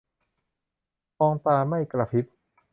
[1.19, 2.25] มองตาไม่กะพริบ